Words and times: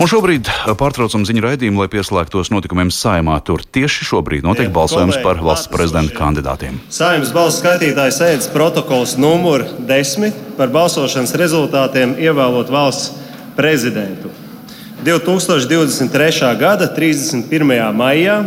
Un 0.00 0.08
šobrīd 0.08 0.48
pārtraucam 0.80 1.26
ziņu 1.28 1.42
raidījumu, 1.44 1.82
lai 1.82 1.90
pieslēgtos 1.92 2.48
notikumiem 2.48 2.88
saimā. 2.88 3.34
Tur 3.44 3.60
tieši 3.60 4.06
šobrīd 4.08 4.46
notiek 4.46 4.70
Jā, 4.70 4.72
balsojums 4.72 5.18
kolēģi, 5.18 5.26
par 5.26 5.42
valsts 5.44 5.68
prezidenta 5.68 6.14
kandidātiem. 6.16 6.78
Saimnes 6.88 7.34
balsu 7.36 7.60
skaitītāja 7.60 8.14
sēdes 8.16 8.48
protokols 8.48 9.18
numur 9.20 9.66
10 9.90 10.56
par 10.56 10.72
balsošanas 10.72 11.36
rezultātiem 11.36 12.14
ievēlot 12.16 12.72
valsts 12.72 13.12
prezidentu. 13.58 14.32
2023. 15.04 16.48
gada 16.60 16.88
31. 16.96 17.76
maijā 18.00 18.40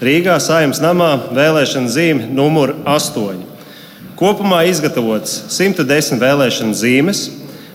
Rīgā 0.00 0.38
saimnes 0.40 0.78
namā 0.80 1.10
vēlēšana 1.34 1.90
zīme 1.90 2.30
numur 2.30 2.76
8. 2.86 3.42
Kopumā 4.14 4.62
izgatavots 4.70 5.42
110 5.58 6.22
vēlēšana 6.22 6.78
zīmes 6.78 7.26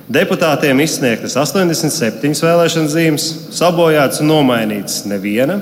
Deputātiem 0.05 0.83
izsniegtas 0.83 1.33
87 1.33 2.37
vēlēšana 2.45 2.89
zīmes, 2.93 3.23
sabojātas 3.57 4.21
un 4.21 4.29
nomainītas 4.29 4.99
neviena, 5.09 5.57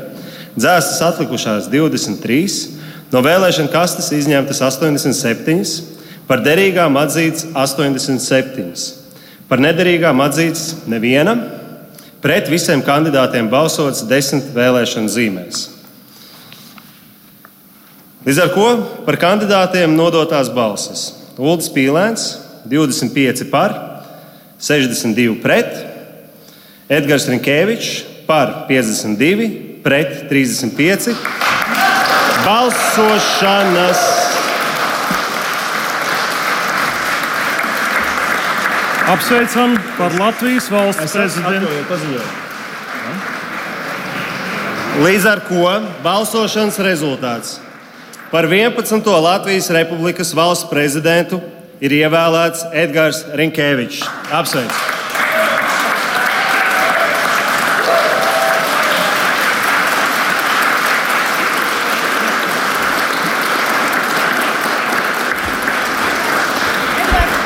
dzēstas 0.57 0.99
atlikušās 1.07 1.69
23, 1.71 2.41
no 3.13 3.21
vēlēšana 3.23 3.71
kastes 3.71 4.11
izņemtas 4.17 4.59
87, 4.67 5.63
par 6.27 6.43
derīgām 6.43 6.99
atzītas 6.99 7.47
87, 7.55 8.67
par 9.47 9.63
nederīgām 9.63 10.19
atzītas 10.25 10.83
neviena, 10.91 11.37
pret 12.19 12.51
visiem 12.51 12.83
kandidātiem 12.83 13.47
balsots 13.47 14.03
10 14.11 14.51
vēlēšana 14.57 15.13
zīmēs. 15.13 15.63
Līdz 18.27 18.43
ar 18.43 18.51
to 18.51 18.67
par 19.07 19.21
kandidātiem 19.23 19.95
nodotās 19.95 20.51
balsis 20.51 21.13
Ulrichs 21.39 21.71
Pīlēns 21.71 22.27
25 22.67 23.47
par, 23.51 23.92
62 24.63 25.41
pret, 25.43 25.71
Edgars 26.87 27.25
Rinkēvičs 27.27 28.03
par 28.27 28.63
52, 28.69 29.47
pret 29.83 30.21
35. 30.29 31.11
Balsošanas. 32.45 34.03
Apsveicam 39.11 39.75
par 39.97 40.15
Latvijas 40.15 40.69
valsts 40.71 41.11
prezidentu. 41.11 41.67
Līdz 45.03 45.27
ar 45.27 45.41
to 45.49 45.73
balsošanas 46.05 46.79
rezultāts 46.87 47.57
par 48.31 48.47
11. 48.47 49.11
Latvijas 49.27 49.67
Republikas 49.75 50.31
valsts 50.33 50.69
prezidentu 50.71 51.41
ir 51.83 51.99
ievēlēts 51.99 52.67
Edgars 52.71 53.25
Rinkēvičs. 53.35 54.03
Apsveicu! 54.31 54.91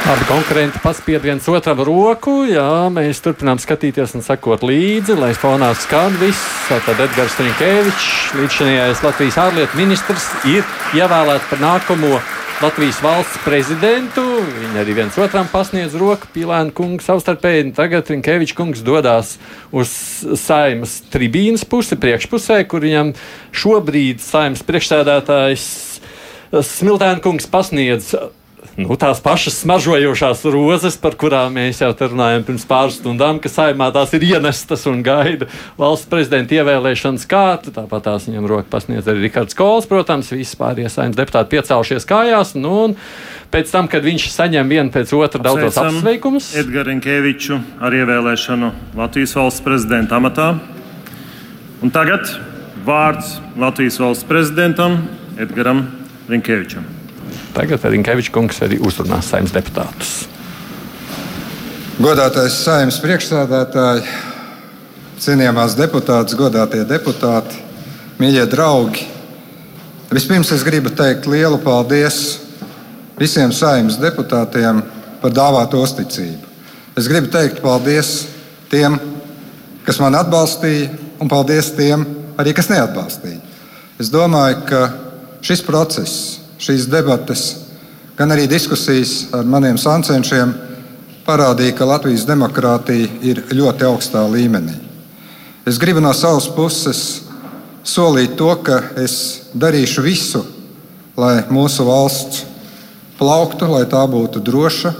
Abi 0.08 0.23
konkurenti 0.23 0.80
paspied 0.80 1.19
viens 1.19 1.47
otram 1.52 1.81
roku. 1.83 2.45
Jā, 2.47 2.88
mēs 2.93 3.19
turpinām 3.25 3.59
skatīties 3.59 4.13
un 4.15 4.23
sekot 4.23 4.63
līdzi, 4.63 5.17
lai 5.19 5.33
fonā 5.35 5.73
skan 5.75 6.15
viss. 6.21 6.45
Tad 6.69 6.88
Edgars 6.95 7.35
Rinkēvičs, 7.41 8.08
līdzinājais 8.39 9.03
Latvijas 9.03 9.41
ārlietu 9.49 9.81
ministrs, 9.81 10.31
ir 10.47 10.63
ievēlēts 10.95 11.52
par 11.52 11.63
nākamo 11.65 12.21
Latvijas 12.58 12.97
valsts 13.05 13.38
prezidentu. 13.45 14.23
Viņi 14.41 14.80
arī 14.81 14.95
viens 14.97 15.17
otram 15.22 15.45
pasniedz 15.52 15.94
roku, 15.94 16.25
Pilēna 16.33 16.73
kungs 16.73 17.05
savstarpēji. 17.05 17.67
Tagad 17.77 18.09
Rinkevičs 18.09 18.55
kungs 18.58 18.81
dodas 18.81 19.36
uz 19.69 19.91
saimas 20.41 20.95
tribīnas 21.14 21.67
pusi, 21.69 21.99
priekšpusē, 22.02 22.64
kur 22.66 22.81
viņam 22.81 23.14
šobrīd 23.53 24.25
saimas 24.25 24.66
priekšsēdētājs 24.66 25.67
Smiltēna 26.47 27.22
kungs 27.22 27.45
pasniedz 27.52 28.14
nu, 28.78 28.95
tās 29.00 29.22
pašas 29.23 29.61
smaržojošās 29.64 30.44
rozes, 30.54 30.98
par 31.02 31.16
kurām 31.20 31.55
mēs 31.58 31.82
jau 31.82 31.89
runājām 31.98 32.45
pirms 32.48 32.66
pāris 32.70 33.00
stundām, 33.00 33.39
ka 33.42 33.52
saimā 33.52 33.89
tās 33.95 34.14
ir 34.17 34.26
ienestas 34.28 34.86
un 34.89 35.02
gaida 35.05 35.48
valsts 35.80 36.10
prezidenta 36.11 36.58
ievēlēšanas 36.58 37.27
kārtu. 37.30 37.73
Tāpat 37.76 38.08
tās 38.10 38.27
viņam 38.30 38.50
roka 38.50 38.70
pasniedz 38.76 39.08
arī 39.10 39.27
Rikards 39.27 39.58
Kols, 39.58 39.89
protams, 39.89 40.33
visi 40.36 40.60
pārējie 40.60 40.92
saimnes 40.94 41.20
deputāti 41.20 41.56
piecēlušies 41.56 42.08
kājās. 42.10 42.54
Nu, 42.60 42.73
un 42.89 42.98
pēc 43.54 43.72
tam, 43.73 43.89
kad 43.92 44.06
viņš 44.06 44.27
saņem 44.33 44.73
vienu 44.76 44.94
pēc 44.94 45.14
otra 45.17 45.44
daudzos 45.50 45.80
apsveikumus. 45.82 46.52
Edgars 46.58 46.92
Rinkeviču 46.92 47.61
ar 47.82 47.95
ievēlēšanu 47.98 48.73
Latvijas 49.00 49.38
valsts 49.39 49.66
prezidenta 49.66 50.20
amatā. 50.22 50.52
Un 51.82 51.94
tagad 51.94 52.30
vārds 52.88 53.38
Latvijas 53.60 54.00
valsts 54.02 54.27
prezidentam 54.27 55.02
Edgaram 55.38 55.86
Rinkevičam. 56.30 56.96
Tagad 57.58 57.86
Rinkevičs 57.89 58.33
kungs 58.33 58.59
arī 58.61 58.77
uzrunās 58.83 59.30
saimnes 59.31 59.53
deputātus. 59.55 60.27
Godātais 61.98 62.53
saimnes 62.61 62.99
priekšsādātāji, 63.02 64.03
cienījamās 65.23 65.73
deputātes, 65.80 66.37
godātie 66.37 66.83
deputāti, 66.86 67.58
mīļie 68.21 68.43
draugi. 68.52 69.08
Vispirms 70.14 70.53
es 70.53 70.61
gribu 70.64 70.93
teikt 70.93 71.26
lielu 71.26 71.58
paldies 71.64 72.37
visiem 73.17 73.49
saimnes 73.52 73.97
deputātiem 73.97 74.83
par 75.23 75.33
dāvāto 75.33 75.81
uzticību. 75.81 76.45
Es 76.97 77.09
gribu 77.09 77.33
teikt 77.33 77.64
paldies 77.65 78.27
tiem, 78.70 78.99
kas 79.86 79.97
man 80.02 80.15
atbalstīja, 80.21 80.93
un 81.17 81.30
paldies 81.30 81.73
tiem, 81.73 82.05
arī 82.37 82.53
kas 82.53 82.70
neatbalstīja. 82.70 83.42
Es 83.97 84.14
domāju, 84.14 84.61
ka 84.70 84.81
šis 85.42 85.65
process 85.65 86.36
šīs 86.62 86.88
debates, 86.92 87.44
gan 88.18 88.34
arī 88.34 88.48
diskusijas 88.50 89.28
ar 89.36 89.45
maniem 89.45 89.78
sancenšiem 89.78 90.54
parādīja, 91.28 91.76
ka 91.78 91.88
Latvijas 91.88 92.26
demokrātija 92.28 93.10
ir 93.22 93.44
ļoti 93.52 93.88
augstā 93.88 94.23
līmenī. 94.32 94.78
Es 95.68 95.80
gribu 95.80 96.00
no 96.00 96.14
savas 96.16 96.48
puses 96.56 97.02
solīt 97.88 98.38
to, 98.40 98.50
ka 98.64 98.80
es 99.04 99.48
darīšu 99.56 100.04
visu, 100.06 100.44
lai 101.20 101.42
mūsu 101.52 101.84
valsts 101.88 102.45
plauktu, 103.20 103.68
lai 103.72 103.84
tā 103.89 104.04
būtu 104.08 104.39
droša, 104.44 104.94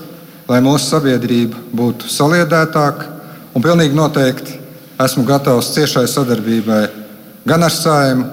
lai 0.50 0.60
mūsu 0.64 0.92
sabiedrība 0.92 1.60
būtu 1.76 2.10
saliedētāka. 2.12 3.14
Un 3.56 3.64
pilnīgi 3.64 3.96
noteikti 3.98 4.60
esmu 5.02 5.24
gatavs 5.28 5.72
ciešai 5.76 6.06
sadarbībai 6.10 6.82
gan 7.48 7.64
ar 7.64 7.74
saimnu, 7.74 8.28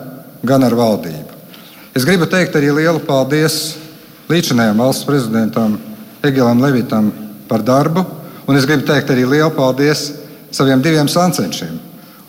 gan 0.44 0.66
ar 0.66 0.74
valdību. 0.76 1.23
Es 1.94 2.02
gribu 2.02 2.26
teikt 2.26 2.56
arī 2.58 2.72
lielu 2.74 2.98
paldies 3.06 3.76
līdzinājām 4.26 4.80
valsts 4.82 5.06
prezidentam 5.06 5.76
Egilam 6.26 6.58
Levitam 6.58 7.12
par 7.46 7.62
darbu, 7.62 8.02
un 8.50 8.58
es 8.58 8.66
gribu 8.66 8.82
teikt 8.88 9.12
arī 9.14 9.22
lielu 9.22 9.52
paldies 9.54 10.08
saviem 10.50 10.82
diviem 10.82 11.06
sancenšiem, 11.06 11.76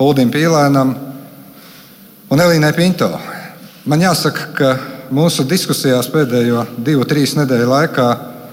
Uldim 0.05 0.29
Pīlēnam 0.29 0.93
un 2.29 2.45
Elīnai 2.45 2.71
Pinto. 2.77 3.09
Man 3.89 4.05
jāsaka, 4.05 4.47
ka 4.53 4.71
mūsu 5.09 5.47
diskusijās 5.49 6.11
pēdējo 6.13 6.67
divu, 6.85 7.09
trīs 7.09 7.33
nedēļu 7.33 7.73
laikā 7.73 8.07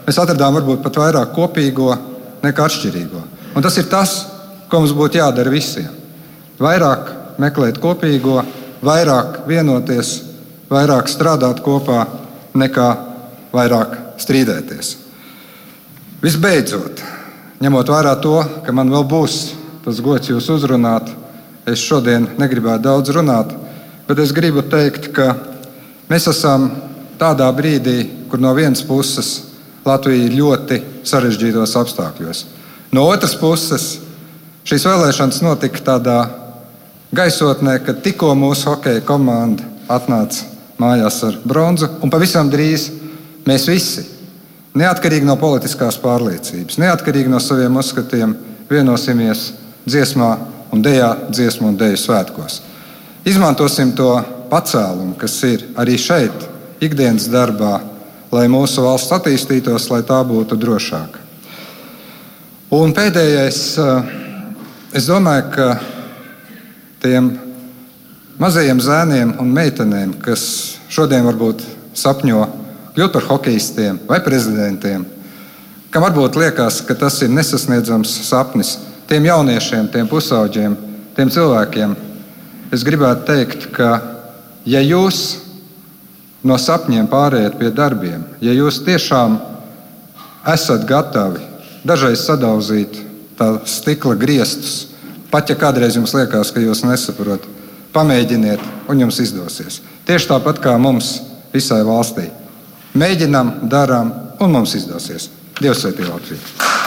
mēs 0.08 0.16
atradām 0.16 0.56
varbūt 0.62 0.80
pat 0.88 0.96
vairāk 1.04 1.36
kopīgo 1.36 1.92
nekā 2.40 2.70
atšķirīgo. 2.70 3.24
Un 3.52 3.68
tas 3.68 3.76
ir 3.76 3.92
tas, 3.92 4.16
ko 4.64 4.80
mums 4.80 4.96
būtu 4.96 5.20
jādara 5.20 5.52
visiem. 5.52 5.92
Vairāk 6.56 7.36
meklēt 7.36 7.84
kopīgo, 7.84 8.40
vairāk 8.80 9.42
vienoties 9.44 10.31
vairāk 10.72 11.10
strādāt 11.10 11.60
kopā 11.64 12.06
nekā 12.56 12.88
vairāk 13.52 13.96
strīdēties. 14.22 14.96
Visbeidzot, 16.22 17.02
ņemot 17.62 17.90
vērā 17.92 18.14
to, 18.22 18.36
ka 18.64 18.74
man 18.74 18.92
vēl 18.92 19.04
būs 19.08 19.40
tas 19.82 19.98
gods 20.04 20.30
jūs 20.30 20.46
uzrunāt, 20.54 21.08
es 21.66 21.82
šodien 21.82 22.28
negribētu 22.38 22.86
daudz 22.86 23.10
runāt, 23.14 23.50
bet 24.06 24.20
es 24.22 24.34
gribu 24.34 24.62
teikt, 24.62 25.10
ka 25.14 25.32
mēs 26.10 26.28
esam 26.30 26.68
tādā 27.18 27.48
brīdī, 27.54 28.28
kur 28.30 28.42
no 28.42 28.54
vienas 28.54 28.84
puses 28.86 29.32
Latvija 29.82 30.28
ir 30.28 30.36
ļoti 30.38 30.76
sarežģītos 31.10 31.72
apstākļos. 31.80 32.44
No 32.94 33.08
otras 33.10 33.34
puses, 33.34 33.96
šīs 34.62 34.86
vēlēšanas 34.86 35.42
notika 35.42 35.82
tādā 35.90 36.20
gaisotnē, 37.10 37.80
kad 37.82 37.98
tikko 38.06 38.30
mūsu 38.38 38.70
hokeja 38.70 39.02
komanda 39.02 39.66
atnāca 39.90 40.51
mājās 40.82 41.20
ar 41.28 41.38
bronzu. 41.46 41.88
Un 42.02 42.10
pavisam 42.10 42.50
drīz 42.50 42.88
mēs 43.46 43.68
visi, 43.70 44.04
neatkarīgi 44.78 45.28
no 45.28 45.36
politiskās 45.40 45.98
pārliecības, 46.02 46.80
neatkarīgi 46.82 47.32
no 47.32 47.40
saviem 47.42 47.76
uzskatiem, 47.80 48.34
vienosimies 48.70 49.50
dziesmā 49.86 50.30
un 50.72 50.84
dejā, 50.84 51.12
dziesmu 51.30 51.72
un 51.72 51.78
deju 51.80 52.00
svētkos. 52.00 52.60
Izmantosim 53.28 53.92
to 53.96 54.14
pacēlumu, 54.50 55.14
kas 55.20 55.36
ir 55.46 55.66
arī 55.78 55.98
šeit, 56.00 56.48
ikdienas 56.82 57.28
darbā, 57.30 57.76
lai 58.32 58.48
mūsu 58.50 58.82
valsts 58.84 59.12
attīstītos, 59.14 59.90
lai 59.92 60.02
tā 60.08 60.18
būtu 60.26 60.58
drošāka. 60.58 61.20
Un 62.72 62.94
pēdējais, 62.96 63.60
eh, 63.78 64.02
es 64.96 65.06
domāju, 65.06 65.50
ka 65.52 65.80
tiem 67.02 67.30
mazajiem 68.42 68.80
zēniem 68.82 69.36
un 69.38 69.50
meitenēm, 69.54 70.16
kas 70.22 70.42
šodien 70.90 71.22
varbūt 71.28 71.62
sapņo 71.94 72.40
kļūt 72.96 73.12
par 73.14 73.26
hokeistiem 73.28 74.00
vai 74.08 74.18
prezidentiem, 74.24 75.04
kam 75.92 76.06
varbūt 76.06 76.38
liekas, 76.40 76.80
ka 76.88 76.96
tas 76.98 77.20
ir 77.22 77.30
nesasniedzams 77.30 78.16
sapnis, 78.26 78.74
tiem 79.06 79.28
jauniešiem, 79.28 79.86
tiem 79.92 80.10
pusauģiem, 80.10 80.74
tiem 81.14 81.30
cilvēkiem, 81.30 81.94
es 82.74 82.84
gribētu 82.88 83.28
teikt, 83.30 83.68
ka 83.76 83.92
ja 84.66 84.82
jūs 84.82 85.22
no 86.42 86.58
sapņiem 86.58 87.06
pārējāt 87.12 87.58
pie 87.60 87.70
darbiem, 87.70 88.26
ja 88.42 88.56
jūs 88.56 88.82
tiešām 88.82 89.38
esat 90.50 90.88
gatavi 90.88 91.46
dažreiz 91.86 92.26
sadauzīt 92.26 92.98
tā 93.38 93.54
stikla 93.70 94.18
griestus, 94.18 94.88
pat 95.30 95.50
ja 95.50 95.56
kādreiz 95.58 95.94
jums 95.94 96.14
liekas, 96.16 96.50
ka 96.50 96.62
jūs 96.62 96.82
nesaprotat, 96.86 97.46
pamēģiniet, 97.94 98.62
un 98.90 99.04
jums 99.04 99.20
izdosies. 99.22 99.80
Tieši 100.08 100.30
tāpat 100.32 100.60
kā 100.62 100.76
mums 100.80 101.14
visai 101.54 101.82
valstī. 101.86 102.28
Mēģinām, 102.98 103.54
darām, 103.72 104.12
un 104.42 104.56
mums 104.58 104.76
izdosies. 104.78 105.30
Dievs 105.60 105.84
sveitī 105.84 106.08
Latviju! 106.08 106.81